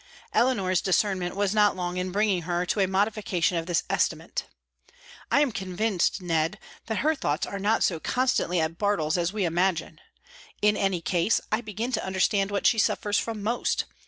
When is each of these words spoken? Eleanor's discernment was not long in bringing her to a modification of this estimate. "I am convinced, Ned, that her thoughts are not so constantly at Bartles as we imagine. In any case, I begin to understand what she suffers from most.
Eleanor's 0.33 0.81
discernment 0.81 1.35
was 1.35 1.53
not 1.53 1.75
long 1.75 1.97
in 1.97 2.11
bringing 2.11 2.41
her 2.41 2.65
to 2.65 2.79
a 2.79 2.87
modification 2.87 3.55
of 3.57 3.67
this 3.67 3.83
estimate. 3.87 4.45
"I 5.31 5.41
am 5.41 5.51
convinced, 5.51 6.23
Ned, 6.23 6.57
that 6.87 7.05
her 7.05 7.13
thoughts 7.13 7.45
are 7.45 7.59
not 7.59 7.83
so 7.83 7.99
constantly 7.99 8.59
at 8.59 8.79
Bartles 8.79 9.15
as 9.15 9.31
we 9.31 9.45
imagine. 9.45 10.01
In 10.59 10.75
any 10.75 11.01
case, 11.01 11.39
I 11.51 11.61
begin 11.61 11.91
to 11.91 12.03
understand 12.03 12.49
what 12.49 12.65
she 12.65 12.79
suffers 12.79 13.19
from 13.19 13.43
most. 13.43 13.85